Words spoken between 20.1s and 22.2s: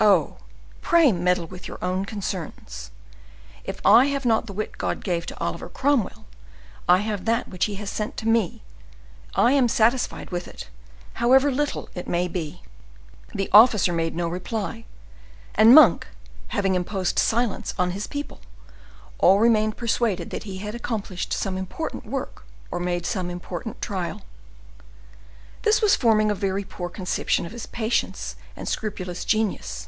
that he had accomplished some important